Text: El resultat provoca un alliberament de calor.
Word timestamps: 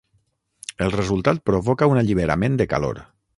El 0.85 0.93
resultat 0.95 1.43
provoca 1.51 1.91
un 1.93 2.01
alliberament 2.03 2.57
de 2.63 2.69
calor. 2.73 3.03